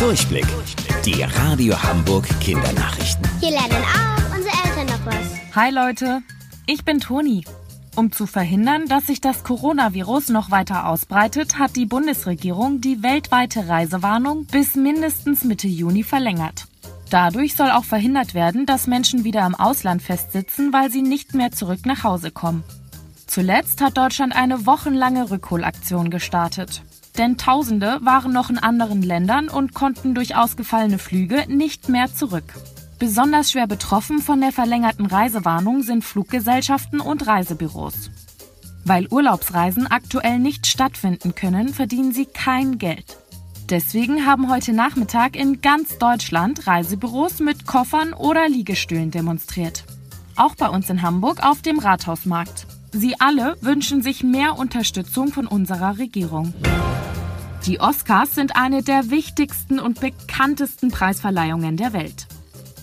Durchblick. 0.00 0.46
Die 1.04 1.22
Radio 1.22 1.74
Hamburg 1.82 2.26
Kindernachrichten. 2.40 3.22
Hier 3.38 3.50
lernen 3.50 3.84
auch 3.84 4.34
unsere 4.34 4.54
Eltern 4.64 4.86
noch 4.86 5.04
was. 5.04 5.54
Hi 5.54 5.70
Leute, 5.70 6.22
ich 6.64 6.86
bin 6.86 7.00
Toni. 7.00 7.44
Um 7.96 8.10
zu 8.10 8.26
verhindern, 8.26 8.86
dass 8.86 9.08
sich 9.08 9.20
das 9.20 9.44
Coronavirus 9.44 10.30
noch 10.30 10.50
weiter 10.50 10.88
ausbreitet, 10.88 11.58
hat 11.58 11.76
die 11.76 11.84
Bundesregierung 11.84 12.80
die 12.80 13.02
weltweite 13.02 13.68
Reisewarnung 13.68 14.46
bis 14.46 14.74
mindestens 14.74 15.44
Mitte 15.44 15.68
Juni 15.68 16.02
verlängert. 16.02 16.64
Dadurch 17.10 17.54
soll 17.54 17.70
auch 17.70 17.84
verhindert 17.84 18.32
werden, 18.32 18.64
dass 18.64 18.86
Menschen 18.86 19.24
wieder 19.24 19.44
im 19.44 19.54
Ausland 19.54 20.00
festsitzen, 20.00 20.72
weil 20.72 20.90
sie 20.90 21.02
nicht 21.02 21.34
mehr 21.34 21.52
zurück 21.52 21.84
nach 21.84 22.04
Hause 22.04 22.30
kommen. 22.30 22.64
Zuletzt 23.26 23.82
hat 23.82 23.98
Deutschland 23.98 24.34
eine 24.34 24.64
wochenlange 24.64 25.30
Rückholaktion 25.30 26.08
gestartet. 26.08 26.82
Denn 27.18 27.36
Tausende 27.36 27.98
waren 28.02 28.32
noch 28.32 28.50
in 28.50 28.58
anderen 28.58 29.02
Ländern 29.02 29.48
und 29.48 29.74
konnten 29.74 30.14
durch 30.14 30.36
ausgefallene 30.36 30.98
Flüge 30.98 31.44
nicht 31.48 31.88
mehr 31.88 32.12
zurück. 32.14 32.54
Besonders 32.98 33.50
schwer 33.50 33.66
betroffen 33.66 34.18
von 34.18 34.40
der 34.40 34.52
verlängerten 34.52 35.06
Reisewarnung 35.06 35.82
sind 35.82 36.04
Fluggesellschaften 36.04 37.00
und 37.00 37.26
Reisebüros. 37.26 38.10
Weil 38.84 39.06
Urlaubsreisen 39.08 39.86
aktuell 39.86 40.38
nicht 40.38 40.66
stattfinden 40.66 41.34
können, 41.34 41.70
verdienen 41.70 42.12
sie 42.12 42.26
kein 42.26 42.78
Geld. 42.78 43.18
Deswegen 43.70 44.26
haben 44.26 44.50
heute 44.50 44.72
Nachmittag 44.72 45.36
in 45.36 45.60
ganz 45.60 45.96
Deutschland 45.98 46.66
Reisebüros 46.66 47.38
mit 47.38 47.66
Koffern 47.66 48.12
oder 48.12 48.48
Liegestühlen 48.48 49.10
demonstriert. 49.10 49.84
Auch 50.36 50.54
bei 50.56 50.68
uns 50.68 50.90
in 50.90 51.02
Hamburg 51.02 51.42
auf 51.42 51.62
dem 51.62 51.78
Rathausmarkt. 51.78 52.66
Sie 52.92 53.20
alle 53.20 53.56
wünschen 53.60 54.02
sich 54.02 54.24
mehr 54.24 54.58
Unterstützung 54.58 55.28
von 55.28 55.46
unserer 55.46 55.98
Regierung. 55.98 56.52
Die 57.66 57.78
Oscars 57.78 58.34
sind 58.34 58.56
eine 58.56 58.82
der 58.82 59.10
wichtigsten 59.10 59.78
und 59.78 60.00
bekanntesten 60.00 60.90
Preisverleihungen 60.90 61.76
der 61.76 61.92
Welt. 61.92 62.26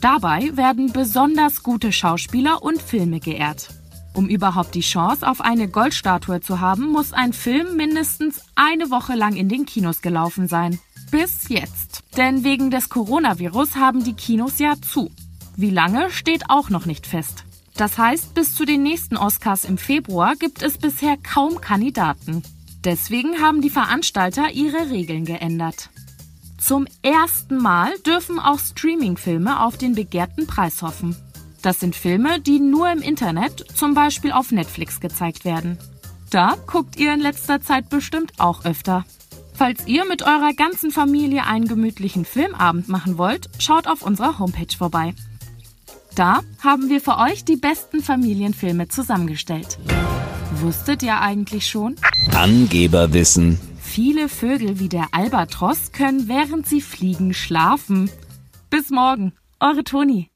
Dabei 0.02 0.56
werden 0.56 0.94
besonders 0.94 1.64
gute 1.64 1.92
Schauspieler 1.92 2.62
und 2.62 2.80
Filme 2.80 3.20
geehrt. 3.20 3.70
Um 4.14 4.28
überhaupt 4.28 4.76
die 4.76 4.82
Chance 4.82 5.28
auf 5.28 5.42
eine 5.42 5.68
Goldstatue 5.68 6.42
zu 6.42 6.60
haben, 6.60 6.92
muss 6.92 7.12
ein 7.12 7.34
Film 7.34 7.76
mindestens 7.76 8.42
eine 8.56 8.92
Woche 8.92 9.16
lang 9.16 9.36
in 9.36 9.50
den 9.50 9.66
Kinos 9.66 10.02
gelaufen 10.02 10.48
sein. 10.48 10.80
Bis 11.10 11.50
jetzt. 11.50 12.04
Denn 12.16 12.44
wegen 12.44 12.70
des 12.70 12.90
Coronavirus 12.90 13.76
haben 13.76 14.04
die 14.04 14.14
Kinos 14.14 14.60
ja 14.60 14.74
zu. 14.80 15.10
Wie 15.56 15.72
lange 15.72 16.12
steht 16.12 16.50
auch 16.50 16.70
noch 16.70 16.86
nicht 16.86 17.08
fest. 17.08 17.46
Das 17.76 17.98
heißt, 17.98 18.36
bis 18.36 18.54
zu 18.54 18.66
den 18.66 18.84
nächsten 18.84 19.18
Oscars 19.18 19.66
im 19.66 19.78
Februar 19.78 20.36
gibt 20.36 20.62
es 20.62 20.78
bisher 20.78 21.18
kaum 21.18 21.62
Kandidaten. 21.62 22.44
Deswegen 22.88 23.42
haben 23.42 23.60
die 23.60 23.70
Veranstalter 23.70 24.52
ihre 24.54 24.90
Regeln 24.90 25.26
geändert. 25.26 25.90
Zum 26.58 26.88
ersten 27.02 27.58
Mal 27.58 27.92
dürfen 28.06 28.40
auch 28.40 28.60
Streaming-Filme 28.60 29.62
auf 29.62 29.78
den 29.78 29.94
begehrten 29.94 30.48
Preis 30.48 30.82
hoffen. 30.82 31.14
Das 31.62 31.82
sind 31.82 31.98
Filme, 31.98 32.40
die 32.40 32.62
nur 32.62 32.90
im 32.90 33.02
Internet, 33.02 33.66
zum 33.76 33.94
Beispiel 33.94 34.32
auf 34.32 34.54
Netflix, 34.54 35.02
gezeigt 35.02 35.44
werden. 35.44 35.78
Da 36.30 36.56
guckt 36.66 36.98
ihr 36.98 37.14
in 37.14 37.20
letzter 37.20 37.60
Zeit 37.60 37.90
bestimmt 37.90 38.32
auch 38.38 38.64
öfter. 38.64 39.04
Falls 39.54 39.86
ihr 39.86 40.06
mit 40.06 40.22
eurer 40.22 40.54
ganzen 40.54 40.90
Familie 40.90 41.46
einen 41.46 41.68
gemütlichen 41.68 42.24
Filmabend 42.24 42.88
machen 42.88 43.18
wollt, 43.18 43.50
schaut 43.60 43.88
auf 43.88 44.02
unserer 44.02 44.40
Homepage 44.40 44.78
vorbei. 44.78 45.14
Da 46.16 46.40
haben 46.64 46.88
wir 46.88 47.02
für 47.02 47.18
euch 47.18 47.44
die 47.44 47.58
besten 47.58 48.02
Familienfilme 48.02 48.88
zusammengestellt. 48.88 49.78
Wusstet 50.62 51.04
ihr 51.04 51.20
eigentlich 51.20 51.68
schon? 51.68 51.98
Angeberwissen. 52.36 53.60
Viele 53.80 54.28
Vögel 54.28 54.80
wie 54.80 54.90
der 54.90 55.08
Albatros 55.12 55.92
können 55.92 56.28
während 56.28 56.68
sie 56.68 56.82
fliegen 56.82 57.34
schlafen. 57.34 58.10
Bis 58.70 58.90
morgen, 58.90 59.34
eure 59.60 59.84
Toni. 59.84 60.26